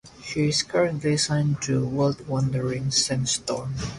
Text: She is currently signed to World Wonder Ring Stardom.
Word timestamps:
She 0.23 0.47
is 0.49 0.63
currently 0.63 1.15
signed 1.17 1.61
to 1.61 1.85
World 1.85 2.27
Wonder 2.27 2.63
Ring 2.63 2.89
Stardom. 2.89 3.75